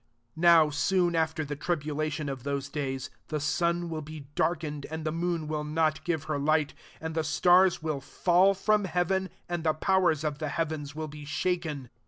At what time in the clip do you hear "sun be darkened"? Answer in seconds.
3.39-4.87